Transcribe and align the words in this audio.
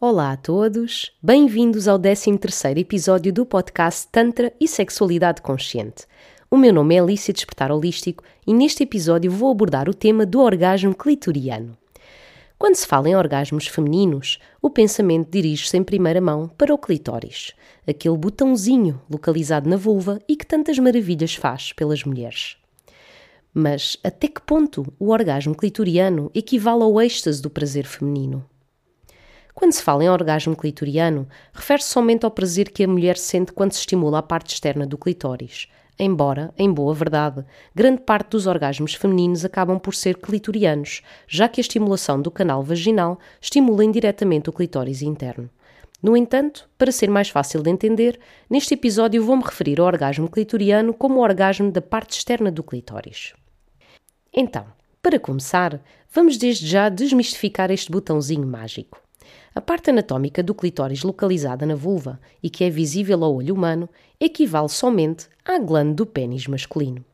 Olá 0.00 0.30
a 0.30 0.36
todos, 0.36 1.10
bem-vindos 1.20 1.88
ao 1.88 1.98
13º 1.98 2.78
episódio 2.78 3.32
do 3.32 3.44
podcast 3.44 4.06
Tantra 4.12 4.52
e 4.60 4.68
Sexualidade 4.68 5.42
Consciente. 5.42 6.06
O 6.48 6.56
meu 6.56 6.72
nome 6.72 6.94
é 6.94 7.00
Alicia 7.00 7.34
Despertar 7.34 7.72
Holístico 7.72 8.22
e 8.46 8.54
neste 8.54 8.84
episódio 8.84 9.28
vou 9.28 9.50
abordar 9.50 9.88
o 9.88 9.92
tema 9.92 10.24
do 10.24 10.38
orgasmo 10.38 10.94
clitoriano. 10.94 11.76
Quando 12.56 12.76
se 12.76 12.86
fala 12.86 13.08
em 13.08 13.16
orgasmos 13.16 13.66
femininos, 13.66 14.38
o 14.62 14.70
pensamento 14.70 15.32
dirige-se 15.32 15.76
em 15.76 15.82
primeira 15.82 16.20
mão 16.20 16.46
para 16.46 16.72
o 16.72 16.78
clitóris, 16.78 17.52
aquele 17.84 18.16
botãozinho 18.16 19.02
localizado 19.10 19.68
na 19.68 19.76
vulva 19.76 20.20
e 20.28 20.36
que 20.36 20.46
tantas 20.46 20.78
maravilhas 20.78 21.34
faz 21.34 21.72
pelas 21.72 22.04
mulheres. 22.04 22.56
Mas 23.52 23.96
até 24.04 24.28
que 24.28 24.42
ponto 24.42 24.94
o 24.96 25.10
orgasmo 25.10 25.56
clitoriano 25.56 26.30
equivale 26.32 26.84
ao 26.84 27.02
êxtase 27.02 27.42
do 27.42 27.50
prazer 27.50 27.84
feminino? 27.84 28.46
Quando 29.58 29.72
se 29.72 29.82
fala 29.82 30.04
em 30.04 30.08
orgasmo 30.08 30.54
clitoriano, 30.54 31.26
refere-se 31.52 31.88
somente 31.88 32.24
ao 32.24 32.30
prazer 32.30 32.70
que 32.70 32.84
a 32.84 32.86
mulher 32.86 33.18
sente 33.18 33.50
quando 33.50 33.72
se 33.72 33.80
estimula 33.80 34.20
a 34.20 34.22
parte 34.22 34.54
externa 34.54 34.86
do 34.86 34.96
clitóris. 34.96 35.66
Embora, 35.98 36.54
em 36.56 36.72
boa 36.72 36.94
verdade, 36.94 37.44
grande 37.74 38.02
parte 38.02 38.30
dos 38.30 38.46
orgasmos 38.46 38.94
femininos 38.94 39.44
acabam 39.44 39.76
por 39.76 39.96
ser 39.96 40.18
clitorianos, 40.18 41.02
já 41.26 41.48
que 41.48 41.58
a 41.58 41.62
estimulação 41.62 42.22
do 42.22 42.30
canal 42.30 42.62
vaginal 42.62 43.18
estimula 43.40 43.84
indiretamente 43.84 44.48
o 44.48 44.52
clitóris 44.52 45.02
interno. 45.02 45.50
No 46.00 46.16
entanto, 46.16 46.70
para 46.78 46.92
ser 46.92 47.10
mais 47.10 47.28
fácil 47.28 47.60
de 47.60 47.68
entender, 47.68 48.20
neste 48.48 48.74
episódio 48.74 49.24
vou-me 49.24 49.42
referir 49.42 49.80
ao 49.80 49.86
orgasmo 49.86 50.30
clitoriano 50.30 50.94
como 50.94 51.16
o 51.16 51.22
orgasmo 51.22 51.72
da 51.72 51.82
parte 51.82 52.16
externa 52.16 52.52
do 52.52 52.62
clitóris. 52.62 53.32
Então, 54.32 54.66
para 55.02 55.18
começar, 55.18 55.80
vamos 56.14 56.36
desde 56.36 56.64
já 56.64 56.88
desmistificar 56.88 57.72
este 57.72 57.90
botãozinho 57.90 58.46
mágico. 58.46 59.07
A 59.54 59.60
parte 59.60 59.90
anatómica 59.90 60.42
do 60.42 60.54
clitóris 60.54 61.02
localizada 61.02 61.66
na 61.66 61.74
vulva 61.74 62.20
e 62.42 62.48
que 62.48 62.64
é 62.64 62.70
visível 62.70 63.24
ao 63.24 63.34
olho 63.34 63.54
humano 63.54 63.88
equivale 64.20 64.68
somente 64.68 65.26
à 65.44 65.58
glande 65.58 65.94
do 65.94 66.06
pênis 66.06 66.46
masculino. 66.46 67.04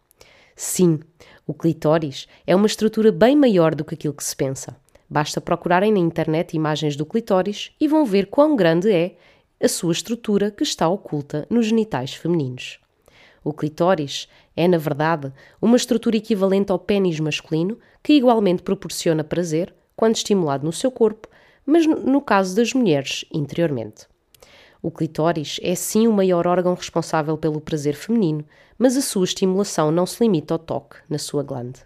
Sim, 0.56 1.00
o 1.46 1.52
clitóris 1.52 2.26
é 2.46 2.54
uma 2.54 2.66
estrutura 2.66 3.10
bem 3.10 3.34
maior 3.34 3.74
do 3.74 3.84
que 3.84 3.94
aquilo 3.94 4.14
que 4.14 4.24
se 4.24 4.36
pensa. 4.36 4.76
Basta 5.08 5.40
procurarem 5.40 5.92
na 5.92 5.98
internet 5.98 6.54
imagens 6.54 6.96
do 6.96 7.04
clitóris 7.04 7.72
e 7.80 7.86
vão 7.86 8.04
ver 8.04 8.26
quão 8.26 8.56
grande 8.56 8.90
é 8.90 9.16
a 9.62 9.68
sua 9.68 9.92
estrutura 9.92 10.50
que 10.50 10.62
está 10.62 10.88
oculta 10.88 11.46
nos 11.50 11.66
genitais 11.66 12.14
femininos. 12.14 12.78
O 13.42 13.52
clitóris 13.52 14.28
é, 14.56 14.66
na 14.66 14.78
verdade, 14.78 15.32
uma 15.60 15.76
estrutura 15.76 16.16
equivalente 16.16 16.72
ao 16.72 16.78
pênis 16.78 17.20
masculino 17.20 17.78
que 18.02 18.14
igualmente 18.14 18.62
proporciona 18.62 19.22
prazer 19.22 19.74
quando 19.94 20.16
estimulado 20.16 20.64
no 20.64 20.72
seu 20.72 20.90
corpo 20.90 21.28
mas 21.66 21.86
no 21.86 22.20
caso 22.20 22.54
das 22.56 22.72
mulheres, 22.72 23.24
interiormente. 23.32 24.06
O 24.82 24.90
clitóris 24.90 25.58
é 25.62 25.74
sim 25.74 26.06
o 26.06 26.12
maior 26.12 26.46
órgão 26.46 26.74
responsável 26.74 27.38
pelo 27.38 27.60
prazer 27.60 27.94
feminino, 27.94 28.44
mas 28.78 28.96
a 28.96 29.00
sua 29.00 29.24
estimulação 29.24 29.90
não 29.90 30.04
se 30.04 30.22
limita 30.22 30.54
ao 30.54 30.58
toque 30.58 30.96
na 31.08 31.16
sua 31.16 31.42
glande. 31.42 31.80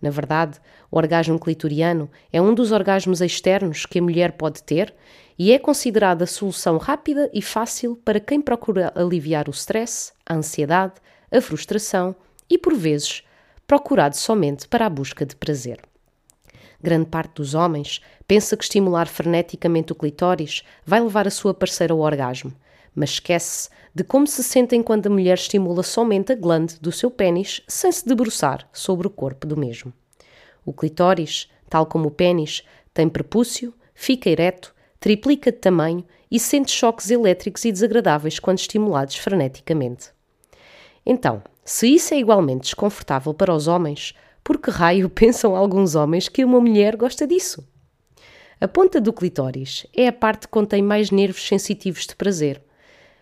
Na 0.00 0.10
verdade, 0.10 0.60
o 0.90 0.96
orgasmo 0.96 1.38
clitoriano 1.38 2.08
é 2.32 2.40
um 2.40 2.54
dos 2.54 2.70
orgasmos 2.70 3.20
externos 3.20 3.84
que 3.84 3.98
a 3.98 4.02
mulher 4.02 4.32
pode 4.32 4.62
ter 4.62 4.94
e 5.36 5.52
é 5.52 5.58
considerada 5.58 6.24
a 6.24 6.26
solução 6.28 6.78
rápida 6.78 7.28
e 7.34 7.42
fácil 7.42 7.96
para 8.04 8.20
quem 8.20 8.40
procura 8.40 8.92
aliviar 8.94 9.48
o 9.48 9.52
stress, 9.52 10.12
a 10.24 10.34
ansiedade, 10.34 10.94
a 11.30 11.40
frustração 11.40 12.14
e, 12.48 12.56
por 12.56 12.74
vezes, 12.74 13.24
procurado 13.66 14.16
somente 14.16 14.68
para 14.68 14.86
a 14.86 14.90
busca 14.90 15.26
de 15.26 15.34
prazer. 15.34 15.87
Grande 16.80 17.06
parte 17.06 17.34
dos 17.34 17.54
homens 17.54 18.00
pensa 18.26 18.56
que 18.56 18.62
estimular 18.62 19.08
freneticamente 19.08 19.92
o 19.92 19.96
clitóris 19.96 20.62
vai 20.84 21.00
levar 21.00 21.26
a 21.26 21.30
sua 21.30 21.52
parceira 21.52 21.92
ao 21.92 21.98
orgasmo, 21.98 22.52
mas 22.94 23.10
esquece 23.10 23.68
de 23.94 24.04
como 24.04 24.26
se 24.26 24.44
sentem 24.44 24.82
quando 24.82 25.06
a 25.06 25.10
mulher 25.10 25.34
estimula 25.34 25.82
somente 25.82 26.32
a 26.32 26.36
glande 26.36 26.78
do 26.80 26.92
seu 26.92 27.10
pênis 27.10 27.62
sem 27.66 27.90
se 27.90 28.06
debruçar 28.06 28.68
sobre 28.72 29.06
o 29.06 29.10
corpo 29.10 29.46
do 29.46 29.56
mesmo. 29.56 29.92
O 30.64 30.72
clitóris, 30.72 31.50
tal 31.68 31.86
como 31.86 32.08
o 32.08 32.12
pênis, 32.12 32.62
tem 32.94 33.08
prepúcio, 33.08 33.74
fica 33.94 34.30
ereto, 34.30 34.74
triplica 35.00 35.50
de 35.50 35.58
tamanho 35.58 36.04
e 36.30 36.38
sente 36.38 36.70
choques 36.70 37.10
elétricos 37.10 37.64
e 37.64 37.72
desagradáveis 37.72 38.38
quando 38.38 38.58
estimulados 38.58 39.16
freneticamente. 39.16 40.10
Então, 41.04 41.42
se 41.64 41.92
isso 41.92 42.14
é 42.14 42.18
igualmente 42.18 42.62
desconfortável 42.62 43.32
para 43.32 43.54
os 43.54 43.66
homens, 43.66 44.14
por 44.48 44.56
que 44.56 44.70
raio 44.70 45.10
pensam 45.12 45.54
alguns 45.54 45.94
homens 45.94 46.26
que 46.26 46.42
uma 46.42 46.58
mulher 46.58 46.96
gosta 46.96 47.26
disso? 47.26 47.68
A 48.58 48.66
ponta 48.66 48.98
do 48.98 49.12
clitóris 49.12 49.86
é 49.94 50.08
a 50.08 50.12
parte 50.12 50.46
que 50.46 50.48
contém 50.48 50.80
mais 50.80 51.10
nervos 51.10 51.46
sensitivos 51.46 52.06
de 52.06 52.16
prazer. 52.16 52.62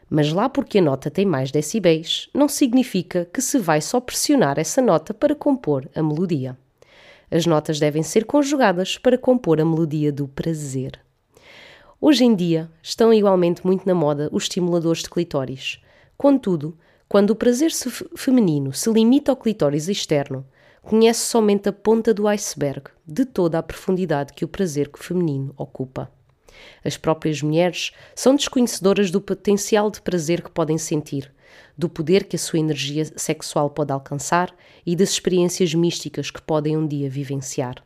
Mas 0.09 0.33
lá 0.33 0.49
porque 0.49 0.79
a 0.79 0.83
nota 0.83 1.11
tem 1.11 1.27
mais 1.27 1.51
decibéis, 1.51 2.31
não 2.33 2.49
significa 2.49 3.25
que 3.25 3.43
se 3.43 3.59
vai 3.59 3.81
só 3.81 4.01
pressionar 4.01 4.57
essa 4.57 4.81
nota 4.81 5.13
para 5.13 5.35
compor 5.35 5.91
a 5.97 6.01
melodia. 6.01 6.57
As 7.29 7.45
notas 7.45 7.81
devem 7.81 8.05
ser 8.05 8.25
conjugadas 8.25 8.97
para 8.97 9.19
compor 9.19 9.61
a 9.61 9.65
melodia 9.65 10.13
do 10.13 10.29
prazer. 10.29 11.01
Hoje 12.01 12.25
em 12.25 12.37
dia 12.37 12.71
estão 12.81 13.13
igualmente 13.13 13.67
muito 13.67 13.85
na 13.85 13.97
moda 13.97 14.29
os 14.31 14.45
estimuladores 14.45 15.03
de 15.03 15.11
clitóris. 15.11 15.81
Contudo, 16.17 16.79
quando 17.09 17.31
o 17.31 17.37
prazer 17.37 17.73
feminino 18.15 18.73
se 18.73 18.89
limita 18.89 19.33
ao 19.33 19.37
clitóris 19.37 19.89
externo, 19.89 20.47
conhece 20.87 21.27
somente 21.27 21.69
a 21.69 21.73
ponta 21.73 22.15
do 22.15 22.29
iceberg 22.29 22.91
de 23.05 23.25
toda 23.25 23.59
a 23.59 23.63
profundidade 23.63 24.33
que 24.33 24.45
o 24.45 24.49
prazer 24.49 24.89
feminino 24.97 25.53
ocupa. 25.57 26.09
As 26.85 26.97
próprias 26.97 27.43
mulheres 27.43 27.91
são 28.15 28.37
desconhecedoras 28.37 29.11
do 29.11 29.21
potencial 29.21 29.91
de 29.91 30.01
prazer 30.01 30.41
que 30.41 30.51
podem 30.51 30.79
sentir, 30.79 31.35
do 31.77 31.89
poder 31.89 32.25
que 32.25 32.37
a 32.37 32.39
sua 32.39 32.61
energia 32.61 33.05
sexual 33.17 33.69
pode 33.69 33.93
alcançar 33.93 34.55
e 34.87 34.95
das 34.95 35.11
experiências 35.11 35.75
místicas 35.75 36.31
que 36.31 36.41
podem 36.41 36.77
um 36.77 36.87
dia 36.87 37.11
vivenciar. 37.11 37.85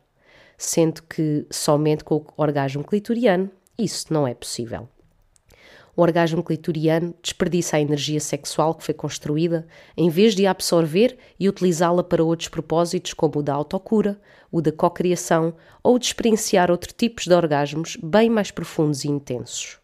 Sendo 0.55 1.01
que 1.01 1.47
somente 1.49 2.03
com 2.03 2.17
o 2.17 2.25
orgasmo 2.37 2.83
clitoriano 2.83 3.49
isso 3.79 4.13
não 4.13 4.27
é 4.27 4.35
possível. 4.35 4.87
O 5.95 6.01
orgasmo 6.01 6.43
clitoriano 6.43 7.13
desperdiça 7.21 7.75
a 7.75 7.81
energia 7.81 8.19
sexual 8.19 8.73
que 8.73 8.83
foi 8.83 8.93
construída, 8.93 9.67
em 9.97 10.09
vez 10.09 10.35
de 10.35 10.45
a 10.45 10.51
absorver 10.51 11.17
e 11.39 11.49
utilizá-la 11.49 12.03
para 12.03 12.23
outros 12.23 12.47
propósitos, 12.47 13.13
como 13.13 13.39
o 13.39 13.43
da 13.43 13.53
autocura, 13.53 14.19
o 14.51 14.61
da 14.61 14.71
cocriação 14.71 15.53
ou 15.83 15.99
de 15.99 16.05
experienciar 16.05 16.71
outros 16.71 16.93
tipos 16.93 17.25
de 17.25 17.33
orgasmos 17.33 17.97
bem 18.01 18.29
mais 18.29 18.51
profundos 18.51 19.03
e 19.03 19.09
intensos. 19.09 19.79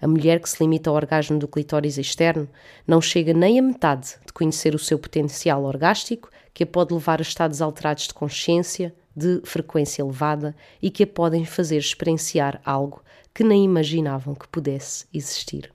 A 0.00 0.08
mulher 0.08 0.40
que 0.40 0.50
se 0.50 0.60
limita 0.60 0.90
ao 0.90 0.96
orgasmo 0.96 1.38
do 1.38 1.46
clitóris 1.46 1.96
externo 1.96 2.48
não 2.86 3.00
chega 3.00 3.32
nem 3.32 3.58
a 3.58 3.62
metade 3.62 4.16
de 4.26 4.32
conhecer 4.32 4.74
o 4.74 4.78
seu 4.78 4.98
potencial 4.98 5.62
orgástico, 5.62 6.28
que 6.52 6.64
a 6.64 6.66
pode 6.66 6.92
levar 6.92 7.20
a 7.20 7.22
estados 7.22 7.62
alterados 7.62 8.08
de 8.08 8.14
consciência, 8.14 8.92
de 9.14 9.40
frequência 9.44 10.02
elevada 10.02 10.56
e 10.80 10.90
que 10.90 11.04
a 11.04 11.06
podem 11.06 11.44
fazer 11.44 11.76
experienciar 11.76 12.60
algo 12.64 13.02
que 13.34 13.42
nem 13.42 13.64
imaginavam 13.64 14.34
que 14.34 14.46
pudesse 14.48 15.06
existir. 15.12 15.72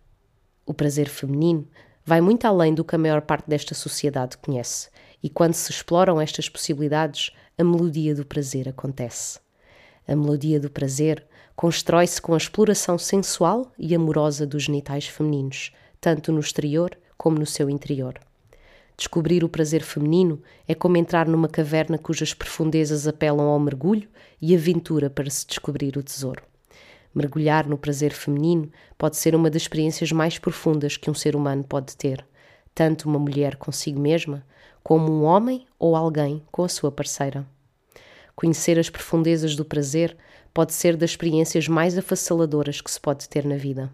O 0.65 0.73
prazer 0.73 1.09
feminino 1.09 1.67
vai 2.05 2.21
muito 2.21 2.45
além 2.45 2.73
do 2.73 2.85
que 2.85 2.95
a 2.95 2.99
maior 2.99 3.21
parte 3.21 3.49
desta 3.49 3.73
sociedade 3.73 4.37
conhece, 4.37 4.89
e 5.23 5.29
quando 5.29 5.53
se 5.53 5.71
exploram 5.71 6.21
estas 6.21 6.47
possibilidades, 6.47 7.31
a 7.57 7.63
melodia 7.63 8.13
do 8.13 8.25
prazer 8.25 8.69
acontece. 8.69 9.39
A 10.07 10.15
melodia 10.15 10.59
do 10.59 10.69
prazer 10.69 11.25
constrói-se 11.55 12.21
com 12.21 12.33
a 12.33 12.37
exploração 12.37 12.97
sensual 12.97 13.71
e 13.77 13.95
amorosa 13.95 14.45
dos 14.45 14.63
genitais 14.63 15.07
femininos, 15.07 15.71
tanto 15.99 16.31
no 16.31 16.39
exterior 16.39 16.97
como 17.17 17.39
no 17.39 17.45
seu 17.45 17.69
interior. 17.69 18.19
Descobrir 18.95 19.43
o 19.43 19.49
prazer 19.49 19.83
feminino 19.83 20.41
é 20.67 20.73
como 20.73 20.97
entrar 20.97 21.27
numa 21.27 21.47
caverna 21.47 21.97
cujas 21.97 22.33
profundezas 22.33 23.07
apelam 23.07 23.47
ao 23.47 23.59
mergulho 23.59 24.07
e 24.41 24.55
aventura 24.55 25.09
para 25.09 25.29
se 25.29 25.45
descobrir 25.45 25.97
o 25.97 26.03
tesouro. 26.03 26.46
Mergulhar 27.17 27.67
no 27.67 27.79
prazer 27.79 28.13
feminino 28.13 28.71
pode 28.95 29.17
ser 29.17 29.33
uma 29.33 29.49
das 29.49 29.63
experiências 29.63 30.11
mais 30.11 30.37
profundas 30.37 30.97
que 30.97 31.09
um 31.09 31.15
ser 31.15 31.35
humano 31.35 31.63
pode 31.63 31.97
ter, 31.97 32.23
tanto 32.75 33.09
uma 33.09 33.17
mulher 33.17 33.55
consigo 33.55 33.99
mesma, 33.99 34.45
como 34.83 35.11
um 35.11 35.23
homem 35.23 35.65
ou 35.79 35.95
alguém 35.95 36.43
com 36.51 36.63
a 36.63 36.69
sua 36.69 36.91
parceira. 36.91 37.43
Conhecer 38.35 38.77
as 38.77 38.87
profundezas 38.87 39.55
do 39.55 39.65
prazer 39.65 40.15
pode 40.53 40.73
ser 40.73 40.95
das 40.95 41.09
experiências 41.09 41.67
mais 41.67 41.97
avassaladoras 41.97 42.81
que 42.81 42.91
se 42.91 43.01
pode 43.01 43.27
ter 43.27 43.43
na 43.45 43.57
vida. 43.57 43.91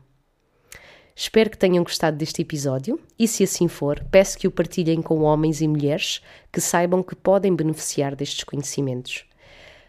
Espero 1.15 1.49
que 1.49 1.57
tenham 1.57 1.85
gostado 1.85 2.17
deste 2.17 2.41
episódio 2.41 2.99
e, 3.17 3.25
se 3.25 3.45
assim 3.45 3.69
for, 3.69 4.03
peço 4.11 4.37
que 4.37 4.49
o 4.49 4.51
partilhem 4.51 5.01
com 5.01 5.21
homens 5.21 5.61
e 5.61 5.67
mulheres 5.69 6.21
que 6.51 6.59
saibam 6.59 7.01
que 7.01 7.15
podem 7.15 7.55
beneficiar 7.55 8.17
destes 8.17 8.43
conhecimentos. 8.43 9.23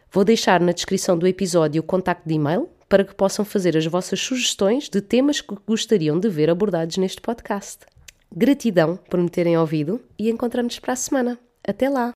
Vou 0.09 0.23
deixar 0.23 0.61
na 0.61 0.71
descrição 0.71 1.19
do 1.19 1.27
episódio 1.27 1.81
o 1.81 1.85
contacto 1.85 2.29
de 2.29 2.37
e-mail 2.37 2.69
para 2.94 3.02
que 3.02 3.12
possam 3.12 3.44
fazer 3.44 3.76
as 3.76 3.85
vossas 3.87 4.20
sugestões 4.20 4.88
de 4.88 5.00
temas 5.00 5.41
que 5.41 5.56
gostariam 5.67 6.20
de 6.20 6.29
ver 6.29 6.49
abordados 6.49 6.96
neste 6.96 7.20
podcast. 7.20 7.81
Gratidão 8.31 8.96
por 9.11 9.19
me 9.19 9.29
terem 9.29 9.58
ouvido 9.58 10.00
e 10.17 10.31
encontramos 10.31 10.79
para 10.79 10.93
a 10.93 10.96
semana. 10.96 11.37
Até 11.67 11.88
lá! 11.88 12.12